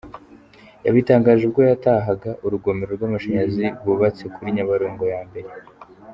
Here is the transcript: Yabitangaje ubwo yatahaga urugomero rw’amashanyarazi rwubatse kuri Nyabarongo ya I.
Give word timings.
Yabitangaje 0.85 1.41
ubwo 1.45 1.61
yatahaga 1.69 2.29
urugomero 2.45 2.91
rw’amashanyarazi 2.97 3.65
rwubatse 3.79 4.23
kuri 4.33 4.53
Nyabarongo 4.55 5.03
ya 5.13 5.21
I. 5.39 5.41